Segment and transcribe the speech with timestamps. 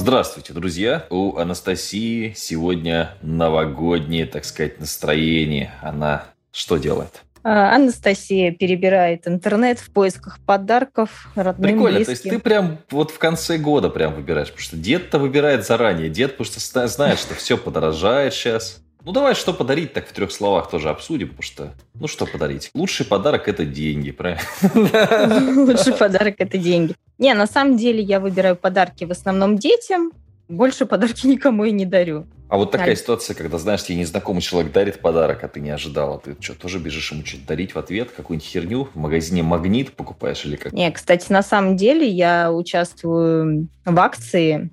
[0.00, 1.04] Здравствуйте, друзья!
[1.10, 5.74] У Анастасии сегодня новогоднее, так сказать, настроение.
[5.82, 7.20] Она что делает?
[7.42, 12.04] А, Анастасия перебирает интернет в поисках подарков родным, Прикольно, близким.
[12.06, 16.08] то есть ты прям вот в конце года прям выбираешь, потому что дед-то выбирает заранее.
[16.08, 18.82] Дед, потому что зна- знает, что все подорожает сейчас.
[19.04, 22.70] Ну давай, что подарить, так в трех словах тоже обсудим, потому что, ну что подарить?
[22.74, 24.42] Лучший подарок– это деньги, правильно?
[25.66, 26.94] Лучший подарок– это деньги.
[27.18, 30.12] Не, на самом деле я выбираю подарки в основном детям.
[30.48, 32.26] Больше подарки никому и не дарю.
[32.50, 32.96] А вот такая Аль.
[32.96, 36.18] ситуация, когда, знаешь, тебе незнакомый человек дарит подарок, а ты не ожидала.
[36.18, 38.10] Ты что, тоже бежишь ему что-то дарить в ответ?
[38.10, 38.88] Какую-нибудь херню?
[38.92, 40.72] В магазине «Магнит» покупаешь или как?
[40.72, 44.70] Не, кстати, на самом деле я участвую в акции.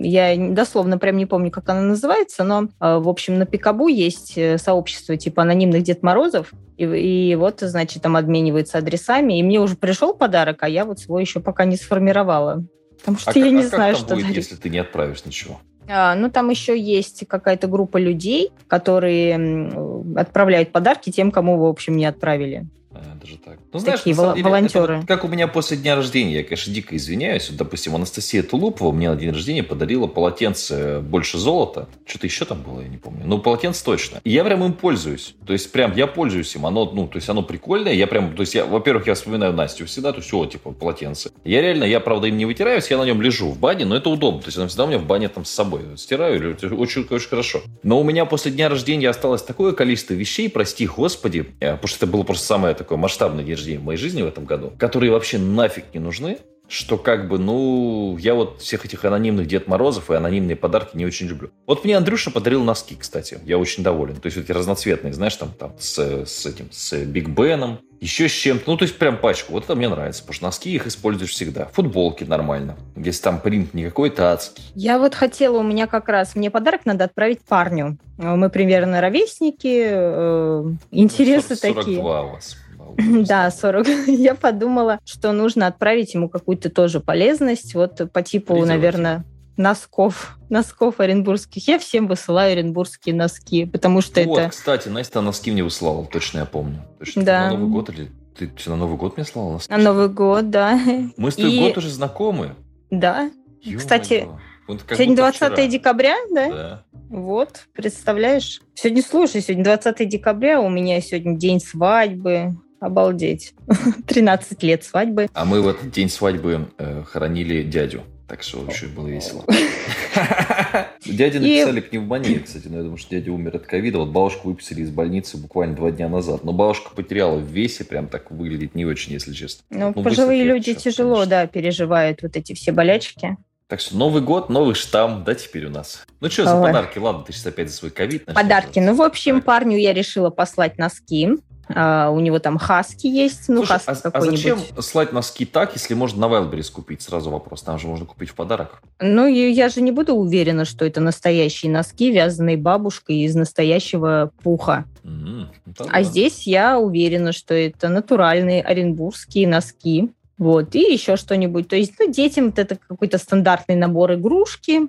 [0.00, 4.36] Я дословно прям не помню, как она называется, но, э, в общем, на Пикабу есть
[4.36, 9.60] э, сообщество типа анонимных Дед Морозов, и, и вот, значит, там обмениваются адресами, и мне
[9.60, 12.64] уже пришел подарок, а я вот свой еще пока не сформировала.
[12.98, 14.36] Потому что а я как- не а как знаю, там что будет, дарить.
[14.36, 15.60] если ты не отправишь ничего?
[15.88, 19.70] А, ну, там еще есть какая-то группа людей, которые
[20.16, 22.66] отправляют подарки тем, кому, в общем, не отправили.
[22.92, 23.58] А, даже так.
[23.78, 24.96] Ну, знаешь, Такие вол- деле, волонтеры.
[24.98, 26.36] вот как у меня после дня рождения.
[26.36, 27.48] Я, конечно, дико извиняюсь.
[27.48, 31.88] Вот, допустим, Анастасия Тулупова мне на день рождения подарила полотенце больше золота.
[32.06, 33.22] Что-то еще там было, я не помню.
[33.24, 34.20] Ну, полотенце точно.
[34.24, 35.34] И я прям им пользуюсь.
[35.46, 36.66] То есть, прям я пользуюсь им.
[36.66, 37.92] Оно, ну, то есть, оно прикольное.
[37.92, 41.30] Я прям, то есть, я, во-первых, я вспоминаю Настю всегда, то есть, о, типа, полотенце.
[41.44, 44.10] Я реально, я, правда, им не вытираюсь, я на нем лежу в бане, но это
[44.10, 44.40] удобно.
[44.40, 45.82] То есть, оно всегда у меня в бане там с собой.
[45.96, 47.62] Стираю, очень, очень хорошо.
[47.82, 52.04] Но у меня после дня рождения осталось такое количество вещей, прости господи, э, потому что
[52.04, 55.12] это было просто самое такое масштабное день рождения в моей жизни в этом году, которые
[55.12, 56.38] вообще нафиг не нужны,
[56.68, 61.06] что как бы, ну, я вот всех этих анонимных Дед Морозов и анонимные подарки не
[61.06, 61.50] очень люблю.
[61.66, 64.16] Вот мне Андрюша подарил носки, кстати, я очень доволен.
[64.16, 68.28] То есть вот эти разноцветные, знаешь, там, там с, с этим, с Биг Беном, еще
[68.28, 68.70] с чем-то.
[68.70, 69.52] Ну, то есть прям пачку.
[69.52, 71.66] Вот это мне нравится, потому что носки их используешь всегда.
[71.72, 72.76] Футболки нормально.
[72.96, 74.62] Если там принт не какой-то адский.
[74.74, 77.96] Я вот хотела, у меня как раз, мне подарок надо отправить парню.
[78.18, 81.96] Мы примерно ровесники, э, интересы 40 такие.
[81.96, 82.56] 42 у вас.
[83.26, 83.86] Да, 40.
[84.06, 89.24] Я подумала, что нужно отправить ему какую-то тоже полезность, вот по типу, наверное,
[89.56, 91.66] носков, носков оренбургских.
[91.68, 94.50] Я всем высылаю оренбургские носки, потому что Вот, это...
[94.50, 96.84] кстати, Настя носки мне высылала, точно я помню.
[96.98, 97.50] Точно, Да.
[97.50, 98.10] На Новый год или...
[98.38, 99.70] Ты на Новый год мне слала носки?
[99.72, 100.78] На Новый год, да.
[101.16, 102.54] Мы с тобой И- год уже знакомы.
[102.88, 103.30] Да.
[103.62, 103.78] Ё-моё.
[103.78, 104.28] Кстати,
[104.68, 105.66] Вот Сегодня будто 20 вчера.
[105.66, 106.48] декабря, да?
[106.48, 106.84] Да.
[107.10, 108.60] Вот, представляешь?
[108.74, 112.50] Сегодня, слушай, сегодня 20 декабря, у меня сегодня день свадьбы.
[112.80, 113.54] Обалдеть.
[114.06, 115.28] 13 лет свадьбы.
[115.34, 118.02] А мы в этот день свадьбы э, хоронили дядю.
[118.28, 119.42] Так что еще было весело.
[121.06, 123.98] Дяде И- написали пневмонию, кстати, но я думаю, что дядя умер от ковида.
[123.98, 126.44] Вот бабушку выписали из больницы буквально два дня назад.
[126.44, 129.64] Но бабушка потеряла в весе, прям так выглядит не очень, если честно.
[129.70, 131.30] Ну, Ну, пожилые люди сейчас, тяжело, конечно.
[131.30, 133.36] да, переживают вот эти все болячки.
[133.66, 136.06] Так что Новый год, новый штамм, да, теперь у нас.
[136.20, 136.98] Ну что за подарки?
[136.98, 138.24] Ладно, ты сейчас опять за свой ковид.
[138.24, 138.78] Подарки.
[138.78, 139.44] Ну, в общем, Так.
[139.44, 141.28] парню я решила послать носки.
[141.74, 144.40] А, у него там хаски есть, ну, Слушай, хаски а, а какой-нибудь.
[144.40, 147.02] зачем слать носки так, если можно на Wildberries купить?
[147.02, 147.62] Сразу вопрос.
[147.62, 148.82] Там же можно купить в подарок.
[149.00, 154.84] Ну, я же не буду уверена, что это настоящие носки, вязаные бабушкой из настоящего пуха.
[155.02, 155.46] Ну
[155.88, 160.10] А здесь я уверена, что это натуральные оренбургские носки.
[160.38, 161.66] Вот, и еще что-нибудь.
[161.66, 164.82] То есть, ну, детям вот это какой-то стандартный набор игрушки,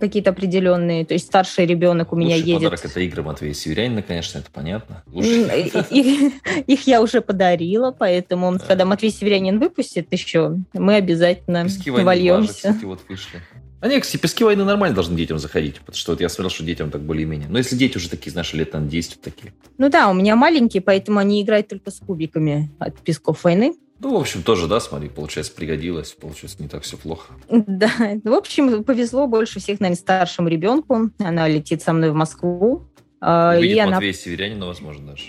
[0.00, 1.04] какие-то определенные.
[1.04, 2.62] То есть, старший ребенок у меня Лучший едет...
[2.62, 5.02] подарок это игры Матвея Северянина, конечно, это понятно.
[5.12, 12.76] Их я уже подарила, поэтому, когда Матвей Северянин выпустит еще, мы обязательно вольемся.
[12.82, 13.40] вот вышли.
[13.80, 16.64] А не, кстати, пески войны нормально должны детям заходить, потому что вот я смотрел, что
[16.64, 17.48] детям так более-менее.
[17.48, 19.52] Но если дети уже такие, знаешь, лет на 10 вот такие.
[19.76, 23.74] Ну да, у меня маленькие, поэтому они играют только с кубиками от песков войны.
[23.98, 27.32] Ну, в общем, тоже, да, смотри, получается, пригодилось, получается, не так все плохо.
[27.48, 27.90] Да,
[28.24, 31.10] в общем, повезло больше всех, наверное, старшему ребенку.
[31.18, 32.84] Она летит со мной в Москву.
[33.20, 35.22] А, Увидит И она, Матвея Северянина, возможно, даже.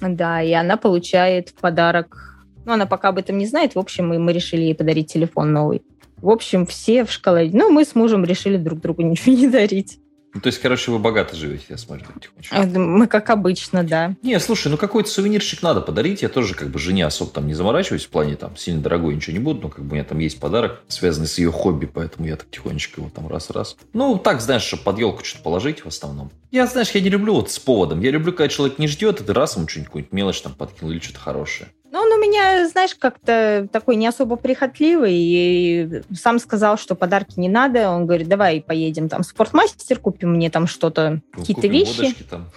[0.00, 2.38] да, и она получает в подарок.
[2.64, 3.74] Ну, она пока об этом не знает.
[3.74, 5.82] В общем, и мы решили ей подарить телефон новый.
[6.18, 7.50] В общем, все в школе.
[7.52, 9.98] Ну, мы с мужем решили друг другу ничего не дарить.
[10.34, 12.54] Ну, то есть, короче, вы богато живете, я смотрю, потихонечку.
[12.56, 14.14] А, Мы, как обычно, да.
[14.22, 16.22] Не, слушай, ну какой-то сувенирчик надо подарить.
[16.22, 19.34] Я тоже как бы жене особо там не заморачиваюсь в плане там сильно дорогой ничего
[19.34, 22.26] не буду, но как бы у меня там есть подарок, связанный с ее хобби, поэтому
[22.26, 23.76] я так тихонечко его там раз-раз.
[23.92, 26.30] Ну, так, знаешь, чтобы под елку что-то положить в основном.
[26.50, 28.00] Я, знаешь, я не люблю вот с поводом.
[28.00, 31.00] Я люблю, когда человек не ждет, и ты раз ему что-нибудь, мелочь там подкинул или
[31.00, 31.70] что-то хорошее.
[31.92, 35.12] Ну, он у меня, знаешь, как-то такой не особо прихотливый.
[35.14, 37.90] И сам сказал, что подарки не надо.
[37.90, 42.14] Он говорит, давай поедем там в спортмастер, купим мне там что-то, какие-то Купим вещи.
[42.30, 42.50] там.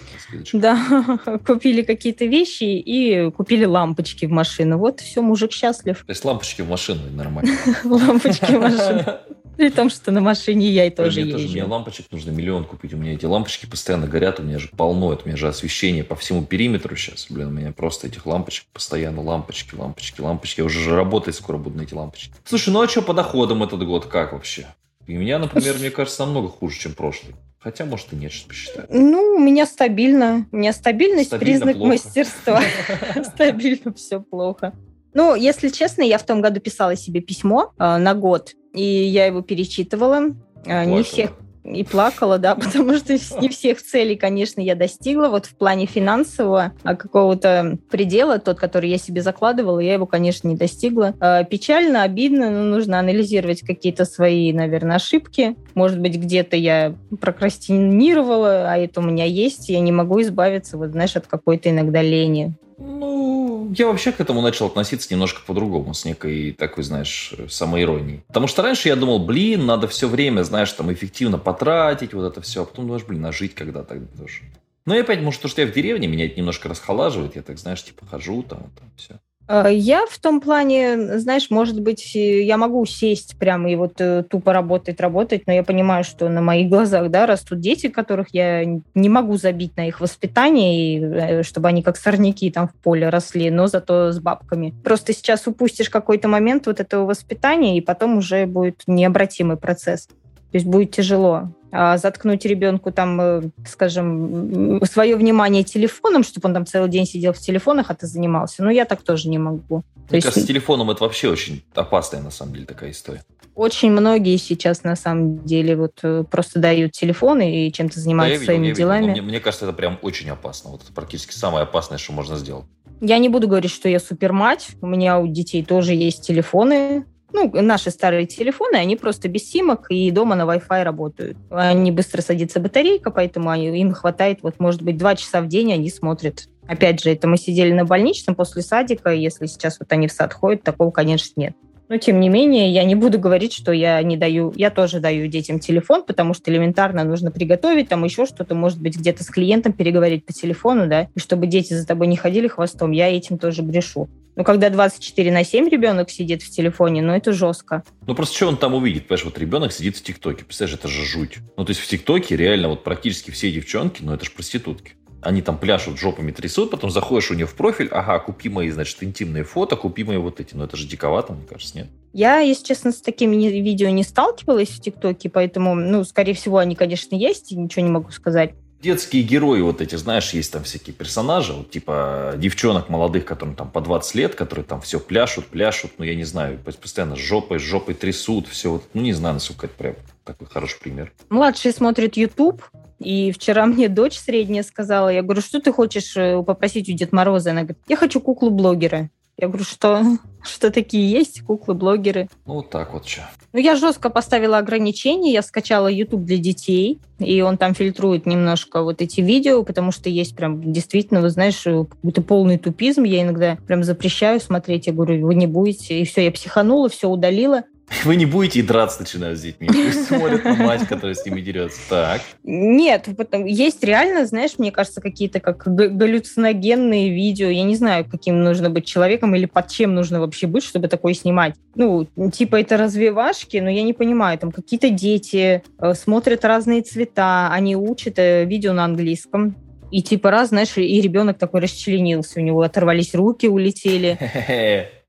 [0.54, 4.78] Да, купили какие-то вещи и купили лампочки в машину.
[4.78, 5.98] Вот, все, мужик счастлив.
[5.98, 7.52] То есть лампочки в машину нормально.
[7.84, 9.04] Лампочки в машину.
[9.56, 11.42] При том, что на машине я и тоже мне езжу.
[11.42, 12.92] Тоже, мне лампочек нужно миллион купить.
[12.94, 15.12] У меня эти лампочки постоянно горят, у меня же полно.
[15.12, 17.26] Это у меня же освещение по всему периметру сейчас.
[17.30, 20.60] Блин, у меня просто этих лампочек постоянно лампочки, лампочки, лампочки.
[20.60, 22.32] Я уже же работать скоро буду на эти лампочки.
[22.44, 24.66] Слушай, ну а что по доходам этот год как вообще?
[25.06, 27.34] И у меня, например, мне кажется, намного хуже, чем прошлый.
[27.58, 28.86] Хотя, может, и нет, что посчитать.
[28.90, 30.46] Ну, у меня стабильно.
[30.52, 31.92] У меня стабильность Стабильно признак плохо.
[31.92, 32.62] мастерства.
[33.24, 34.72] Стабильно все плохо.
[35.14, 39.26] Ну, если честно, я в том году писала себе письмо э, на год, и я
[39.26, 40.20] его перечитывала.
[40.20, 40.34] Не
[40.64, 41.02] Плакала.
[41.02, 41.30] всех
[41.66, 45.28] и плакала, да, потому что не всех целей, конечно, я достигла.
[45.28, 50.48] Вот в плане финансового а какого-то предела, тот, который я себе закладывала, я его, конечно,
[50.48, 51.14] не достигла.
[51.20, 55.56] Э, Печально, обидно, но нужно анализировать какие-то свои, наверное, ошибки.
[55.74, 60.90] Может быть, где-то я прокрастинировала, а это у меня есть, я не могу избавиться, вот
[60.90, 62.54] знаешь, от какой-то иногда лени.
[62.78, 63.35] Ну,
[63.76, 68.22] я вообще к этому начал относиться немножко по-другому, с некой такой, знаешь, самоиронией.
[68.26, 72.40] Потому что раньше я думал, блин, надо все время, знаешь, там эффективно потратить вот это
[72.40, 74.42] все, а потом думаешь, блин, а жить когда тогда тоже.
[74.86, 77.58] Ну и опять, может, то, что я в деревне, меня это немножко расхолаживает, я так,
[77.58, 79.18] знаешь, типа хожу там, там все.
[79.48, 84.24] Э, Я в том плане, знаешь, может быть, я могу сесть прямо и вот э,
[84.28, 88.64] тупо работать, работать, но я понимаю, что на моих глазах, да, растут дети, которых я
[88.64, 93.08] не могу забить на их воспитание, и, э, чтобы они как сорняки там в поле
[93.08, 94.74] росли, но зато с бабками.
[94.84, 100.06] Просто сейчас упустишь какой-то момент вот этого воспитания, и потом уже будет необратимый процесс.
[100.06, 101.50] То есть будет тяжело.
[101.72, 107.32] А заткнуть ребенку там, э, скажем, свое внимание телефоном, чтобы он там целый день сидел
[107.32, 108.62] в телефонах, а ты занимался.
[108.64, 109.82] Ну, я так тоже не могу.
[109.82, 113.22] То Мне есть кажется, с телефоном это вообще очень опасная, на самом деле, такая история.
[113.56, 118.40] очень многие сейчас на самом деле вот э, просто дают телефоны и чем-то Да, занимаются
[118.40, 119.10] видел, своими я видел, но делами.
[119.10, 120.70] мне, мне кажется, это прям очень опасно.
[120.70, 122.66] Вот это практически самое опасное, что можно сделать.
[123.00, 124.68] Я не буду говорить, что я супермать.
[124.80, 127.04] У меня у детей тоже есть телефоны.
[127.32, 131.36] Ну, наши старые телефоны, они просто без симок и дома на Wi-Fi работают.
[131.50, 135.90] Они быстро садится батарейка, поэтому им хватает, вот, может быть, два часа в день они
[135.90, 136.48] смотрят.
[136.66, 140.32] Опять же, это мы сидели на больничном после садика, если сейчас вот они в сад
[140.32, 141.54] ходят, такого, конечно, нет.
[141.88, 144.52] Но, тем не менее, я не буду говорить, что я не даю...
[144.56, 148.96] Я тоже даю детям телефон, потому что элементарно нужно приготовить, там еще что-то, может быть,
[148.96, 152.90] где-то с клиентом переговорить по телефону, да, и чтобы дети за тобой не ходили хвостом,
[152.90, 154.08] я этим тоже брешу.
[154.34, 157.82] Но когда 24 на 7 ребенок сидит в телефоне, ну, это жестко.
[158.06, 159.08] Ну просто что он там увидит?
[159.08, 160.44] Понимаешь, вот ребенок сидит в ТикТоке.
[160.44, 161.38] Представляешь, это же жуть.
[161.56, 164.92] Ну то есть в ТикТоке реально вот практически все девчонки, ну это же проститутки.
[165.26, 169.02] Они там пляшут, жопами трясут, потом заходишь у нее в профиль, ага, купи мои, значит,
[169.02, 170.54] интимные фото, купи мои вот эти.
[170.54, 171.88] Ну это же диковато, мне кажется, нет?
[172.12, 176.76] Я, если честно, с такими видео не сталкивалась в ТикТоке, поэтому, ну, скорее всего, они,
[176.76, 178.52] конечно, есть, и ничего не могу сказать.
[178.80, 183.70] Детские герои вот эти, знаешь, есть там всякие персонажи, вот типа девчонок молодых, которым там
[183.70, 187.94] по 20 лет, которые там все пляшут, пляшут, ну я не знаю, постоянно жопой, жопой
[187.94, 189.94] трясут, все вот, ну не знаю, насколько это прям
[190.26, 191.12] такой хороший пример.
[191.30, 192.62] Младший смотрит YouTube,
[192.98, 197.12] и вчера мне дочь средняя сказала, я говорю, что ты хочешь э, попросить у Дед
[197.12, 197.50] Мороза?
[197.50, 199.10] Она говорит, я хочу куклу-блогера.
[199.38, 200.02] Я говорю, что?
[200.42, 202.28] Что такие есть куклы-блогеры?
[202.46, 203.22] Ну вот так вот что.
[203.52, 208.82] Ну, я жестко поставила ограничения, я скачала YouTube для детей, и он там фильтрует немножко
[208.82, 213.02] вот эти видео, потому что есть прям действительно, вы знаешь, э, какой-то полный тупизм.
[213.02, 216.00] Я иногда прям запрещаю смотреть, я говорю, вы не будете.
[216.00, 217.64] И все, я психанула, все удалила.
[218.04, 219.68] Вы не будете и драться начинают с детьми.
[219.68, 221.78] Пусть смотрят на мать, которая с ними дерется.
[221.88, 222.20] Так.
[222.42, 227.48] Нет, потом есть реально, знаешь, мне кажется, какие-то как галлюциногенные видео.
[227.48, 231.14] Я не знаю, каким нужно быть человеком или под чем нужно вообще быть, чтобы такое
[231.14, 231.54] снимать.
[231.74, 234.38] Ну, типа это развивашки, но я не понимаю.
[234.38, 239.56] Там какие-то дети э, смотрят разные цвета, они учат э, видео на английском.
[239.92, 244.18] И типа раз, знаешь, и ребенок такой расчленился, у него оторвались руки, улетели.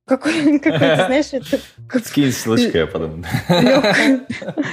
[0.08, 3.26] Какой, какой-то, знаешь, это как Скинь ссылочку, я подумаю.
[3.50, 4.26] легкая,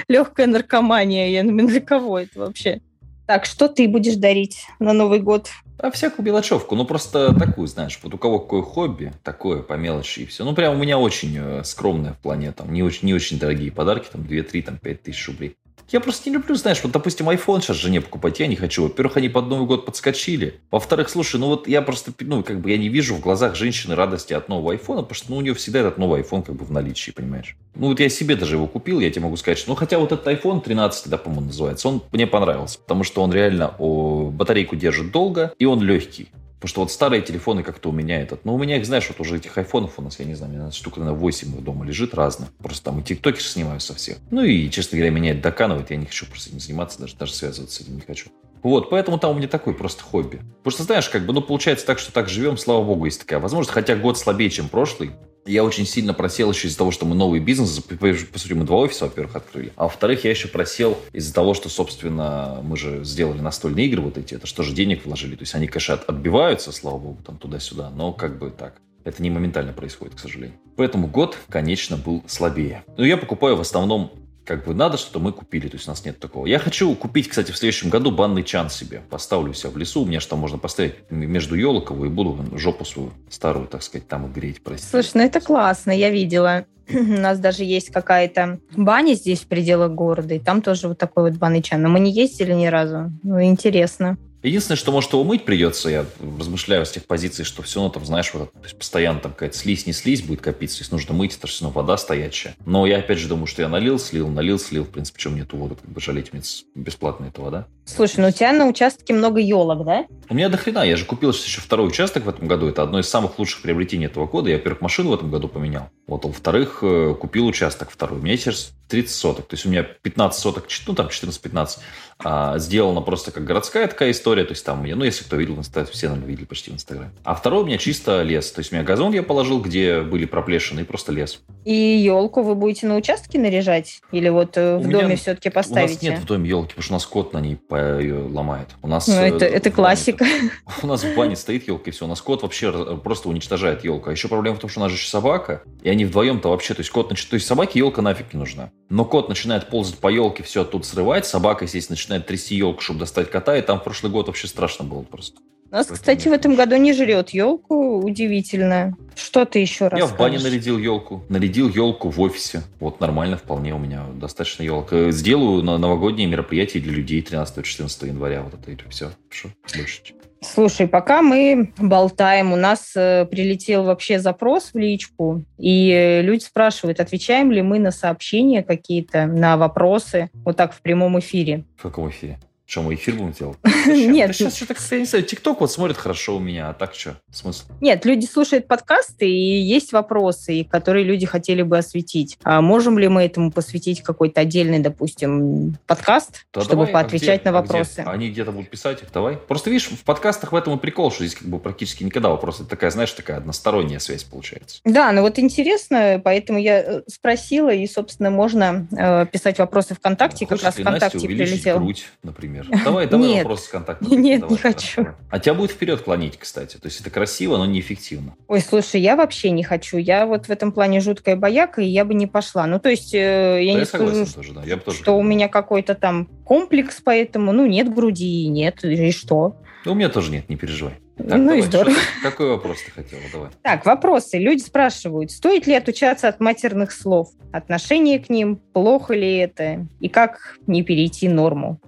[0.09, 1.29] легкая наркомания.
[1.29, 2.81] Я думаю, для кого это вообще?
[3.27, 5.49] Так, что ты будешь дарить на Новый год?
[5.79, 10.21] А всякую мелочевку, ну просто такую, знаешь, вот у кого какое хобби, такое по мелочи
[10.21, 10.45] и все.
[10.45, 13.73] Ну прям у меня очень э, скромное в плане, там, не очень, не очень дорогие
[13.73, 15.57] подарки, там 2-3, там 5 тысяч рублей.
[15.91, 18.85] Я просто не люблю, знаешь, вот, допустим, iPhone сейчас жене покупать, я не хочу.
[18.85, 20.61] Во-первых, они под Новый год подскочили.
[20.71, 23.95] Во-вторых, слушай, ну вот я просто, ну, как бы я не вижу в глазах женщины
[23.95, 26.65] радости от нового айфона, потому что ну, у нее всегда этот новый iPhone как бы
[26.65, 27.57] в наличии, понимаешь?
[27.75, 30.13] Ну вот я себе даже его купил, я тебе могу сказать, что, ну хотя вот
[30.13, 34.77] этот iPhone 13, да, по-моему, называется, он мне понравился, потому что он реально о, батарейку
[34.77, 36.29] держит долго, и он легкий.
[36.65, 38.47] Потому что вот старые телефоны как-то у меня этот...
[38.47, 40.57] Ну, у меня их, знаешь, вот уже этих айфонов у нас, я не знаю, у
[40.57, 42.55] меня штука на 8 дома лежит разных.
[42.55, 44.17] Просто там и тиктоки снимаю со всех.
[44.31, 45.91] Ну и, честно говоря, меня это доканывает.
[45.91, 48.31] Я не хочу просто этим заниматься, даже, даже связываться с этим не хочу.
[48.63, 50.41] Вот, поэтому там у меня такой просто хобби.
[50.63, 53.41] Потому что, знаешь, как бы, ну, получается так, что так живем, слава богу, есть такая
[53.41, 53.75] возможность.
[53.75, 55.11] Хотя год слабее, чем прошлый.
[55.47, 58.79] Я очень сильно просел еще из-за того, что мы новый бизнес, по сути, мы два
[58.79, 59.73] офиса, во-первых, открыли.
[59.77, 64.17] А во-вторых, я еще просел из-за того, что, собственно, мы же сделали настольные игры вот
[64.17, 65.37] эти, это что же денег вложили.
[65.37, 68.81] То есть они, конечно, отбиваются, слава богу, там туда-сюда, но как бы так.
[69.05, 70.57] Это не моментально происходит, к сожалению.
[70.77, 72.85] Поэтому год, конечно, был слабее.
[72.97, 74.13] Но я покупаю в основном
[74.45, 76.47] как бы надо что-то, мы купили, то есть у нас нет такого.
[76.47, 79.03] Я хочу купить, кстати, в следующем году банный чан себе.
[79.11, 83.13] Поставлю себя в лесу, у меня там можно поставить между елок и буду жопу свою
[83.31, 84.91] старую, так сказать, там и греть, простите.
[84.91, 86.67] Слушай, ну это классно, я видела.
[86.93, 91.31] У нас даже есть какая-то баня здесь в пределах города, и там тоже вот такой
[91.31, 91.81] вот банный чан.
[91.83, 93.11] Но мы не ездили ни разу.
[93.23, 94.19] Ну, интересно.
[94.45, 96.05] Единственное, что, может, его мыть придется, я
[96.39, 99.57] размышляю с тех позиций, что все равно там, знаешь, вот, то есть постоянно там какая-то
[99.57, 102.55] слизь, не слизь будет копиться, есть нужно мыть, это все равно вода стоячая.
[102.67, 105.43] Но я опять же думаю, что я налил, слил, налил, слил, в принципе, чем мне
[105.43, 106.43] эту воду, как бы жалеть мне
[106.75, 107.67] бесплатно эта вода.
[107.87, 110.05] Слушай, ну у тебя на участке много елок, да?
[110.29, 112.99] У меня до хрена, я же купил еще второй участок в этом году, это одно
[112.99, 114.51] из самых лучших приобретений этого года.
[114.51, 118.19] Я, во-первых, машину в этом году поменял, вот, а во-вторых, э, купил участок второй.
[118.19, 121.79] У меня сейчас 30 соток, то есть у меня 15 соток, ну там 14-15,
[122.23, 126.09] а, сделана просто как городская такая история, то есть там, ну если кто видел, все,
[126.09, 127.11] наверное, видели почти в Инстаграме.
[127.25, 130.27] А второй у меня чисто лес, то есть у меня газон я положил, где были
[130.27, 131.41] проплешины, и просто лес.
[131.65, 134.01] И елку вы будете на участке наряжать?
[134.13, 135.93] Или вот э, в у доме все-таки поставите?
[135.93, 138.69] У нас нет в доме елки, потому что у нас кот на ней ломает.
[138.83, 139.09] У нас...
[139.09, 140.25] Ну, это, э, это классика.
[140.83, 142.05] У нас в бане стоит елка, и все.
[142.05, 144.11] У нас кот вообще просто уничтожает елку.
[144.11, 146.81] А еще проблема в том, что у нас же собака, и они вдвоем-то вообще, то
[146.81, 148.71] есть кот, то есть собаке елка нафиг не нужна.
[148.89, 153.01] Но кот начинает ползать по елке, все оттуда срывать, собака, естественно, начинает трясти елку, чтобы
[153.01, 155.41] достать кота, и там в прошлый год вообще страшно было просто.
[155.71, 158.97] У нас, кстати, в этом году не жрет елку, удивительно.
[159.17, 159.99] Что ты еще раз?
[159.99, 162.63] Я в бане нарядил елку, нарядил елку в офисе.
[162.79, 165.11] Вот нормально вполне у меня достаточно елка.
[165.11, 168.43] Сделаю на новогодние мероприятия для людей 13-14 января.
[168.43, 169.11] Вот это и все.
[169.31, 170.03] Что больше.
[170.45, 176.45] Слушай, пока мы болтаем, у нас э, прилетел вообще запрос в личку, и э, люди
[176.45, 181.65] спрашивают, отвечаем ли мы на сообщения какие-то, на вопросы, вот так в прямом эфире.
[181.77, 182.39] В каком эфире?
[182.67, 183.59] Что, мы эфир будем делать?
[183.87, 184.29] Нет.
[184.29, 187.17] Да сейчас что-то, я не знаю, ТикТок вот смотрит хорошо у меня, а так что,
[187.31, 187.67] смысл?
[187.83, 192.39] Нет, люди слушают подкасты, и есть вопросы, которые люди хотели бы осветить.
[192.43, 197.41] А можем ли мы этому посвятить какой-то отдельный, допустим, подкаст, да чтобы давай, а поотвечать
[197.41, 197.99] а где, на вопросы?
[197.99, 198.11] А где?
[198.11, 199.37] Они где-то будут писать их, давай.
[199.37, 202.65] Просто видишь, в подкастах в этом и прикол, что здесь как бы практически никогда вопросы.
[202.65, 204.81] такая, знаешь, такая односторонняя связь получается.
[204.85, 210.47] Да, ну вот интересно, поэтому я э, спросила, и, собственно, можно э, писать вопросы ВКонтакте,
[210.47, 211.79] Хочешь как раз ВКонтакте прилетел.
[211.79, 212.54] грудь, например?
[212.63, 212.85] Например.
[212.85, 213.45] Давай, давай Нет.
[213.45, 214.21] вопрос с контактом.
[214.21, 215.07] Нет, давай, не хочу.
[215.31, 216.77] А тебя будет вперед клонить, кстати.
[216.77, 218.35] То есть это красиво, но неэффективно.
[218.49, 219.97] Ой, слушай, я вообще не хочу.
[219.97, 222.67] Я вот в этом плане жуткая бояка, и я бы не пошла.
[222.67, 224.63] Ну, то есть э, я да не я скажу, тоже, да.
[224.65, 229.57] я тоже что у меня какой-то там комплекс, поэтому, ну, нет груди, нет, и что?
[229.85, 230.95] Ну, у меня тоже нет, не переживай.
[231.17, 231.95] Так, ну давай, и здорово.
[231.95, 233.23] Что, какой вопрос ты хотела?
[233.33, 233.51] Давай.
[233.63, 234.39] Так, вопросы.
[234.39, 237.29] Люди спрашивают, стоит ли отучаться от матерных слов?
[237.53, 239.87] Отношение к ним, плохо ли это?
[240.01, 241.81] И как не перейти норму?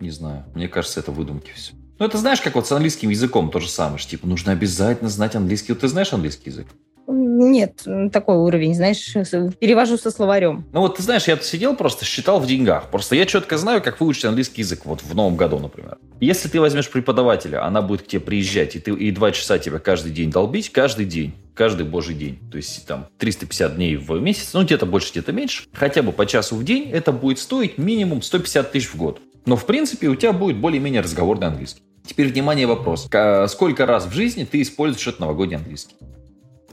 [0.00, 0.44] Не знаю.
[0.54, 1.72] Мне кажется, это выдумки все.
[1.98, 3.98] Ну, это знаешь, как вот с английским языком то же самое.
[3.98, 5.72] Что, типа, нужно обязательно знать английский.
[5.72, 6.66] Вот ты знаешь английский язык?
[7.08, 9.12] Нет, такой уровень, знаешь,
[9.58, 10.66] перевожу со словарем.
[10.72, 12.90] Ну вот ты знаешь, я сидел просто, считал в деньгах.
[12.90, 15.98] Просто я четко знаю, как выучить английский язык вот в новом году, например.
[16.18, 19.78] Если ты возьмешь преподавателя, она будет к тебе приезжать, и, ты, и два часа тебя
[19.78, 22.38] каждый день долбить, каждый день, каждый божий день.
[22.50, 25.64] То есть там 350 дней в месяц, ну где-то больше, где-то меньше.
[25.72, 29.20] Хотя бы по часу в день это будет стоить минимум 150 тысяч в год.
[29.46, 31.82] Но, в принципе, у тебя будет более-менее разговорный английский.
[32.04, 33.08] Теперь, внимание, вопрос.
[33.48, 35.94] Сколько раз в жизни ты используешь этот новогодний английский?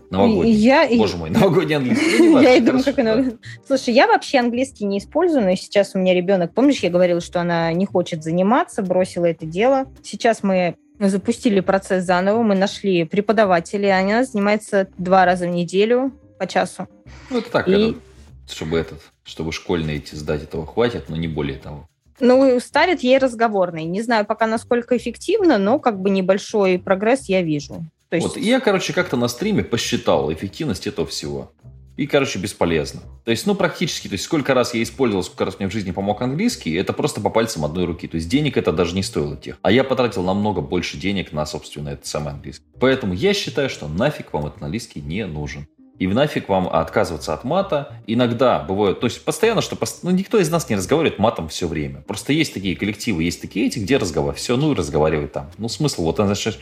[0.09, 0.53] Новогодний.
[0.53, 0.87] Я...
[0.95, 2.19] Боже мой, новогодний английский.
[2.19, 3.31] Ну, я и думаю, как оно...
[3.67, 6.53] Слушай, я вообще английский не использую, но сейчас у меня ребенок...
[6.53, 9.87] Помнишь, я говорила, что она не хочет заниматься, бросила это дело.
[10.03, 16.47] Сейчас мы запустили процесс заново, мы нашли преподавателей, она занимается два раза в неделю по
[16.47, 16.87] часу.
[17.29, 17.71] Ну, это так, и...
[17.71, 17.99] это,
[18.47, 21.87] чтобы этот, чтобы школьные эти сдать этого хватит, но не более того.
[22.23, 23.83] Ну, ставят ей разговорный.
[23.83, 27.85] Не знаю пока, насколько эффективно, но как бы небольшой прогресс я вижу.
[28.07, 28.27] То есть...
[28.27, 31.51] Вот, я, короче, как-то на стриме посчитал эффективность этого всего.
[31.97, 33.01] И, короче, бесполезно.
[33.25, 35.91] То есть, ну, практически, то есть, сколько раз я использовал, сколько раз мне в жизни
[35.91, 38.07] помог английский, это просто по пальцам одной руки.
[38.07, 39.59] То есть, денег это даже не стоило тех.
[39.61, 42.65] А я потратил намного больше денег на, собственно, этот самый английский.
[42.79, 45.67] Поэтому я считаю, что нафиг вам этот английский не нужен
[45.99, 47.93] и нафиг вам отказываться от мата.
[48.07, 52.01] Иногда бывает, то есть постоянно, что ну, никто из нас не разговаривает матом все время.
[52.01, 55.51] Просто есть такие коллективы, есть такие эти, где разговор, все, ну и разговаривай там.
[55.57, 56.59] Ну смысл, вот, знаешь,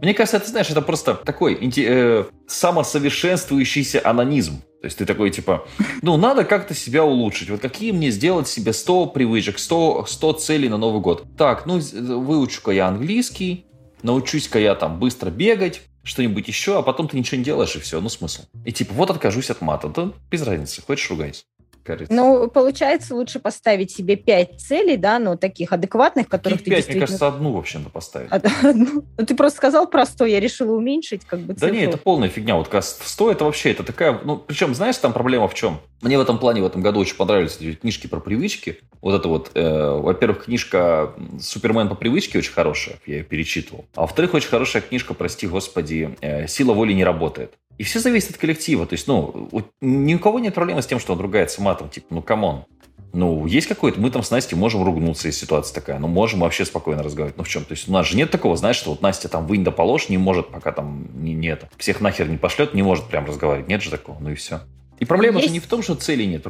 [0.00, 4.60] мне кажется, это, знаешь, это просто такой э, самосовершенствующийся анонизм.
[4.80, 5.66] То есть ты такой, типа,
[6.02, 7.48] ну, надо как-то себя улучшить.
[7.48, 11.24] Вот какие мне сделать себе 100 привычек, 100, 100 целей на Новый год?
[11.38, 13.64] Так, ну, выучу-ка я английский,
[14.02, 18.00] научусь-ка я там быстро бегать, что-нибудь еще, а потом ты ничего не делаешь, и все,
[18.00, 18.42] ну смысл.
[18.64, 21.44] И типа, вот откажусь от мата, да без разницы, хочешь ругайся
[21.84, 22.12] кажется.
[22.12, 26.78] Ну, получается, лучше поставить себе пять целей, да, но таких адекватных, которых Каких ты пять,
[26.78, 27.02] действительно...
[27.02, 28.30] мне кажется, одну вообще-то поставить.
[28.62, 29.04] Одну?
[29.16, 31.68] Ну, ты просто сказал про 100, я решила уменьшить как бы цифру.
[31.68, 32.56] Да нет, это полная фигня.
[32.56, 34.18] Вот 100 это вообще, это такая...
[34.24, 35.80] Ну, причем, знаешь, там проблема в чем?
[36.04, 38.78] Мне в этом плане в этом году очень понравились эти книжки про привычки.
[39.00, 43.86] Вот это вот, э, во-первых, книжка «Супермен по привычке» очень хорошая, я ее перечитывал.
[43.94, 47.54] А во-вторых, очень хорошая книжка, прости господи, э, «Сила воли не работает».
[47.78, 48.86] И все зависит от коллектива.
[48.86, 49.48] То есть, ну,
[49.80, 51.88] ни у кого нет проблемы с тем, что он ругается матом.
[51.88, 52.66] Типа, ну, come on.
[53.14, 56.66] Ну, есть какой-то, мы там с Настей можем ругнуться, если ситуация такая, ну, можем вообще
[56.66, 57.38] спокойно разговаривать.
[57.38, 57.64] Ну, в чем?
[57.64, 60.10] То есть у нас же нет такого, знаешь, что вот Настя там вынь да положь,
[60.10, 63.68] не может, пока там не, не всех нахер не пошлет, не может прям разговаривать.
[63.68, 64.60] Нет же такого, ну и все.
[65.00, 65.48] И проблема есть...
[65.48, 66.46] же не в том, что цели нет,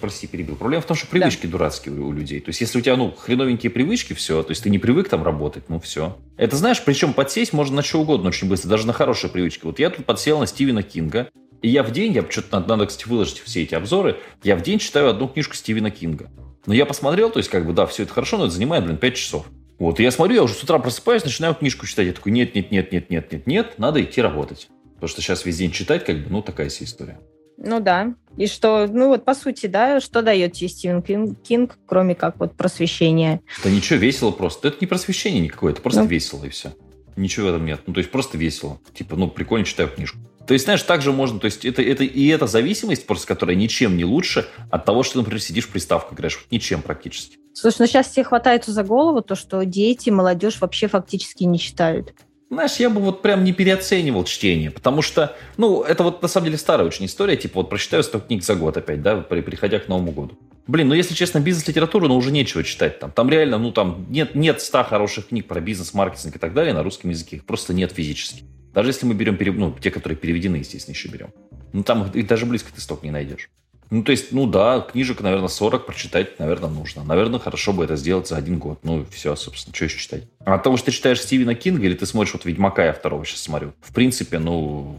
[0.00, 0.56] прости, перебил.
[0.56, 1.52] Проблема в том, что привычки да.
[1.52, 2.40] дурацкие у, людей.
[2.40, 5.22] То есть, если у тебя, ну, хреновенькие привычки, все, то есть ты не привык там
[5.22, 6.18] работать, ну, все.
[6.36, 9.64] Это знаешь, причем подсесть можно на что угодно очень быстро, даже на хорошие привычки.
[9.64, 11.30] Вот я тут подсел на Стивена Кинга,
[11.62, 14.62] и я в день, я что-то надо, надо, кстати, выложить все эти обзоры, я в
[14.62, 16.30] день читаю одну книжку Стивена Кинга.
[16.66, 18.98] Но я посмотрел, то есть, как бы, да, все это хорошо, но это занимает, блин,
[18.98, 19.46] 5 часов.
[19.78, 22.06] Вот, и я смотрю, я уже с утра просыпаюсь, начинаю книжку читать.
[22.06, 24.68] Я такой, нет, нет, нет, нет, нет, нет, нет, надо идти работать.
[24.94, 27.18] Потому что сейчас весь день читать, как бы, ну, такая себе история.
[27.56, 28.14] Ну да.
[28.36, 32.38] И что, ну вот по сути, да, что дает тебе Стивен Кинг, Кинг кроме как
[32.40, 33.40] вот просвещения?
[33.62, 34.68] Да ничего, весело просто.
[34.68, 36.08] Это не просвещение никакое, это просто ну.
[36.08, 36.72] весело и все.
[37.16, 37.82] Ничего в этом нет.
[37.86, 38.80] Ну, то есть просто весело.
[38.92, 40.18] Типа, ну, прикольно читаю книжку.
[40.46, 43.96] То есть, знаешь, также можно, то есть это, это и эта зависимость, просто которая ничем
[43.96, 46.44] не лучше от того, что, например, сидишь в приставку играешь.
[46.50, 47.38] Ничем практически.
[47.54, 52.14] Слушай, ну сейчас все хватаются за голову, то, что дети, молодежь вообще фактически не читают.
[52.50, 56.46] Знаешь, я бы вот прям не переоценивал чтение, потому что, ну, это вот на самом
[56.46, 59.78] деле старая очень история, типа вот прочитаю 100 книг за год опять, да, при, приходя
[59.78, 60.38] к Новому году.
[60.66, 63.10] Блин, ну если честно, бизнес-литературу, ну уже нечего читать там.
[63.10, 66.72] Там реально, ну там нет, нет 100 хороших книг про бизнес, маркетинг и так далее
[66.74, 68.44] на русском языке, их просто нет физически.
[68.72, 71.32] Даже если мы берем, ну, те, которые переведены, естественно, еще берем.
[71.72, 73.50] Ну там их даже близко ты столько не найдешь.
[73.90, 77.04] Ну, то есть, ну да, книжек, наверное, 40 прочитать, наверное, нужно.
[77.04, 78.80] Наверное, хорошо бы это сделать за один год.
[78.82, 80.24] Ну, все, собственно, что еще читать?
[80.44, 83.24] А от того, что ты читаешь Стивена Кинга или ты смотришь вот «Ведьмака» я второго
[83.24, 84.98] сейчас смотрю, в принципе, ну,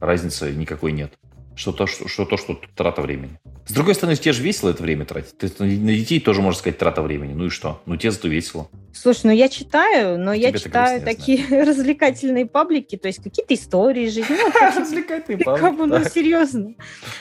[0.00, 1.12] разницы никакой нет
[1.60, 3.38] что то, что, что, то, что трата времени.
[3.70, 5.38] С другой стороны, тебе же весело это время тратить.
[5.38, 7.34] Ты на детей тоже, можно сказать, трата времени.
[7.34, 7.80] Ну и что?
[7.86, 8.68] Ну тебе зато весело.
[8.92, 14.08] Слушай, ну я читаю, но Тебе я читаю такие развлекательные паблики, то есть какие-то истории
[14.08, 14.34] жизни.
[14.36, 15.82] Ну, развлекательные паблики.
[15.86, 16.74] Ну, серьезно.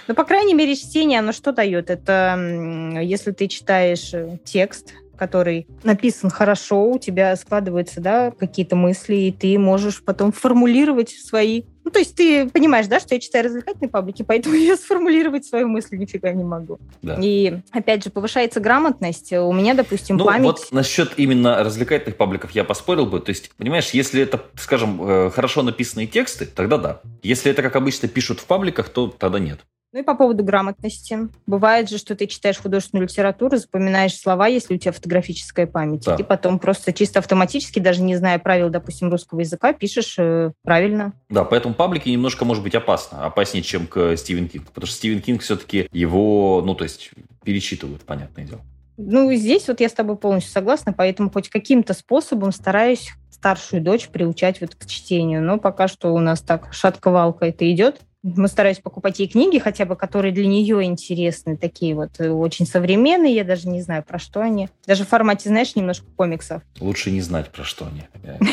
[0.07, 1.91] Ну, по крайней мере, чтение, оно что дает?
[1.91, 9.15] Это если ты читаешь э, текст, который написан хорошо, у тебя складываются да, какие-то мысли,
[9.15, 13.45] и ты можешь потом формулировать свои ну, то есть ты понимаешь, да, что я читаю
[13.45, 16.77] развлекательные паблики, поэтому я сформулировать свою мысль нифига не могу.
[17.01, 17.17] Да.
[17.19, 19.33] И, опять же, повышается грамотность.
[19.33, 20.43] У меня, допустим, ну, память...
[20.43, 23.19] вот насчет именно развлекательных пабликов я поспорил бы.
[23.21, 27.01] То есть, понимаешь, если это, скажем, э, хорошо написанные тексты, тогда да.
[27.23, 29.61] Если это, как обычно, пишут в пабликах, то тогда нет.
[29.91, 31.29] Ну и по поводу грамотности.
[31.47, 36.05] Бывает же, что ты читаешь художественную литературу, запоминаешь слова, если у тебя фотографическая память.
[36.05, 36.15] Да.
[36.15, 41.13] И потом просто чисто автоматически, даже не зная правил, допустим, русского языка, пишешь э, правильно.
[41.29, 43.25] Да, поэтому паблики немножко может быть опасно.
[43.25, 44.67] Опаснее, чем к Стивен Кинг.
[44.67, 47.09] Потому что Стивен Кинг все-таки его, ну то есть,
[47.43, 48.61] перечитывают, понятное дело.
[48.97, 54.09] Ну, здесь вот я с тобой полностью согласна, поэтому хоть каким-то способом стараюсь старшую дочь
[54.09, 55.41] приучать вот к чтению.
[55.41, 58.01] Но пока что у нас так шатковалка это идет.
[58.21, 62.67] Мы стараюсь покупать ей книги, хотя бы, которые для нее интересны, такие вот э, очень
[62.67, 64.67] современные, я даже не знаю, про что они.
[64.85, 66.61] Даже в формате, знаешь, немножко комиксов.
[66.81, 68.03] Лучше не знать, про что они.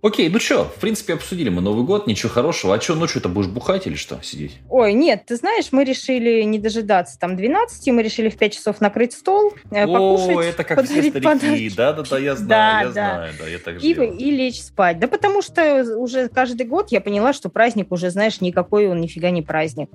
[0.00, 2.74] Окей, ну что, в принципе, обсудили мы Новый год, ничего хорошего.
[2.74, 4.58] А что, ночью-то будешь бухать или что, сидеть?
[4.68, 8.80] Ой, нет, ты знаешь, мы решили не дожидаться там 12, мы решили в 5 часов
[8.80, 12.92] накрыть стол, э, покушать, О, это как все старики, да-да-да, я знаю, да, я да.
[12.92, 15.00] знаю, да, я так и, и лечь спать.
[15.00, 19.30] Да потому что уже каждый год я поняла, что праздник уже, знаешь, никакой он нифига
[19.30, 19.90] не праздник.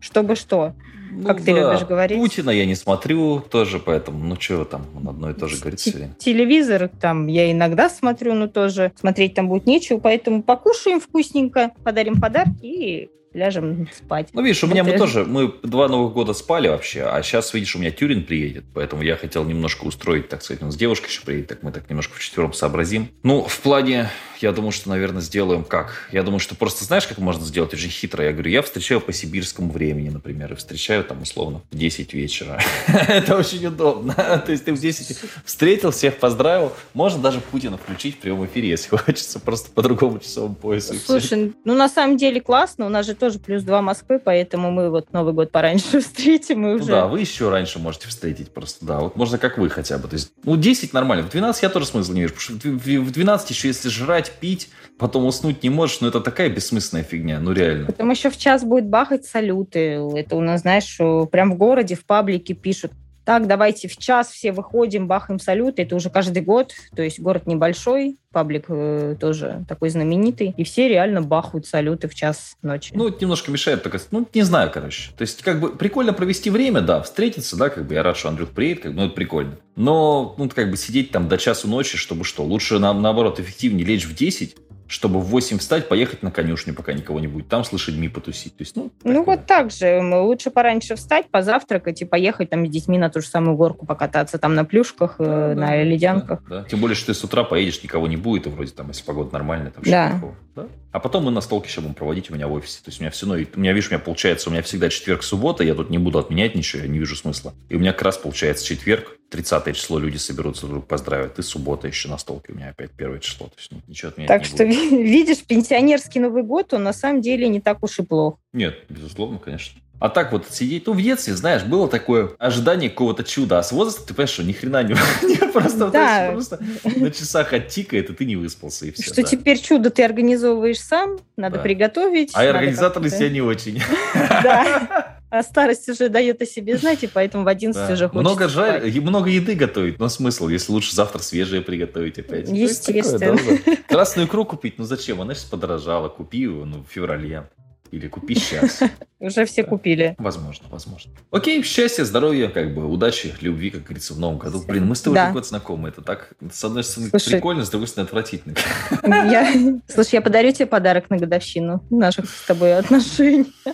[0.00, 0.74] Чтобы что.
[1.10, 2.18] Ну, как ты любишь говорить.
[2.18, 5.80] Путина я не смотрю тоже, поэтому, ну что там, он одно и то же говорит
[5.80, 6.14] все время.
[6.18, 12.20] Телевизор там я иногда смотрю, но тоже смотреть там будет нечего, поэтому покушаем вкусненько, подарим
[12.20, 14.28] подарки и ляжем спать.
[14.32, 17.74] Ну, видишь, у меня мы тоже, мы два Новых года спали вообще, а сейчас, видишь,
[17.76, 21.22] у меня Тюрин приедет, поэтому я хотел немножко устроить, так сказать, он с девушкой еще
[21.22, 23.08] приедет, так мы так немножко вчетвером сообразим.
[23.22, 26.08] Ну, в плане, я думаю, что, наверное, сделаем как?
[26.12, 28.24] Я думаю, что просто знаешь, как можно сделать очень хитро?
[28.24, 32.60] Я говорю, я встречаю по сибирскому времени, например, и встречаю там, условно, в 10 вечера.
[32.86, 34.14] Это очень удобно.
[34.46, 36.72] То есть ты в 10 встретил, всех поздравил.
[36.94, 40.94] Можно даже Путина включить в прямом эфире, если хочется, просто по другому часовому поясу.
[40.94, 44.70] Слушай, ну на самом деле классно, у нас же тоже тоже плюс 2 Москвы, поэтому
[44.70, 46.86] мы вот Новый год пораньше встретим и Ну уже...
[46.86, 49.00] да, вы еще раньше можете встретить просто, да.
[49.00, 50.08] Вот можно как вы хотя бы.
[50.08, 51.24] То есть, ну, 10 нормально.
[51.24, 52.34] В 12 я тоже смысла не вижу.
[52.34, 56.20] Потому что в в 12 еще если жрать, пить, потом уснуть не можешь, ну это
[56.20, 57.86] такая бессмысленная фигня, ну реально.
[57.86, 60.00] Потом еще в час будет бахать салюты.
[60.16, 60.96] Это у нас, знаешь,
[61.30, 62.92] прям в городе, в паблике пишут.
[63.28, 65.82] Так, давайте в час все выходим, бахаем салюты.
[65.82, 66.72] Это уже каждый год.
[66.96, 70.54] То есть город небольшой, паблик э, тоже такой знаменитый.
[70.56, 72.90] И все реально бахают салюты в час ночи.
[72.94, 75.10] Ну, это немножко мешает, только, ну, не знаю, короче.
[75.14, 78.30] То есть, как бы, прикольно провести время, да, встретиться, да, как бы, я рад, что
[78.30, 79.58] Андрюх приедет, как бы, ну, это прикольно.
[79.76, 82.44] Но, ну, как бы, сидеть там до часу ночи, чтобы что?
[82.44, 84.56] Лучше, нам, наоборот, эффективнее лечь в 10,
[84.88, 88.56] чтобы в 8 встать, поехать на конюшню, пока никого не будет, там с лошадьми потусить.
[88.56, 90.00] То есть, ну, Ну вот так же.
[90.02, 94.38] Лучше пораньше встать, позавтракать и поехать там с детьми на ту же самую горку покататься,
[94.38, 95.24] там на плюшках, э,
[95.54, 96.42] Да, на да, ледянках.
[96.48, 96.68] Да, да.
[96.68, 99.32] Тем более, что ты с утра поедешь, никого не будет, и вроде там, если погода
[99.32, 100.12] нормальная, там Да.
[100.12, 100.34] такого.
[100.56, 100.66] Да?
[100.90, 102.78] А потом мы на столке еще будем проводить у меня в офисе.
[102.82, 104.88] То есть у меня все, ну, у меня, видишь, у меня получается, у меня всегда
[104.88, 107.52] четверг, суббота, я тут не буду отменять ничего, я не вижу смысла.
[107.68, 111.86] И у меня как раз получается четверг, 30 число люди соберутся друг поздравят, и суббота
[111.86, 113.48] еще на столке у меня опять первое число.
[113.48, 115.02] То есть ну, ничего отменять Так не что, буду.
[115.02, 118.38] видишь, пенсионерский Новый год, он на самом деле не так уж и плох.
[118.52, 119.80] Нет, безусловно, конечно.
[120.00, 123.58] А так вот сидеть, ну, в детстве, знаешь, было такое ожидание какого-то чуда.
[123.58, 124.94] А с возраста ты понимаешь, что ни хрена не...
[125.52, 126.30] просто, Да.
[126.32, 129.02] просто на часах оттикает, и ты не выспался, и все.
[129.02, 131.62] что теперь чудо ты организовываешь сам, надо Да.
[131.62, 132.30] приготовить.
[132.34, 133.82] А организаторы себя не очень.
[134.14, 135.16] Да.
[135.30, 137.92] А старость уже дает о себе знать, и поэтому в 11 Да.
[137.92, 142.46] уже хочется Много, жаль, много еды готовить, но смысл, если лучше завтра свежее приготовить опять.
[142.46, 143.36] То есть такое, Естественно.
[143.36, 143.76] да, да.
[143.88, 145.20] Красную икру купить, ну зачем?
[145.20, 146.08] Она сейчас подорожала.
[146.08, 147.44] Купи ее ну, в феврале.
[147.90, 148.80] Или купи сейчас.
[149.20, 149.68] Уже все Да.
[149.68, 150.14] купили.
[150.18, 151.10] Возможно, возможно.
[151.30, 154.62] Окей, счастья, здоровья, как бы удачи, любви, как говорится, в новом году.
[154.66, 155.32] Блин, мы с тобой Да.
[155.32, 155.88] год знакомы.
[155.88, 157.32] Это так, с одной стороны, Слушай.
[157.32, 158.54] прикольно, с другой стороны, отвратительно.
[159.04, 159.52] Я...
[159.88, 163.52] Слушай, я подарю тебе подарок на годовщину наших с тобой отношений.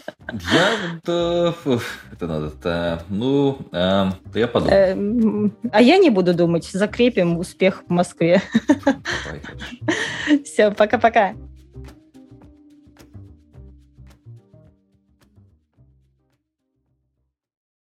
[0.53, 0.71] Я
[1.07, 1.53] э,
[2.13, 4.77] это надо, да, ну, э, я подумаю.
[4.93, 6.65] Эм, А я не буду думать.
[6.73, 8.41] Закрепим успех в Москве.
[8.85, 10.43] Давай.
[10.45, 11.35] Все, пока-пока.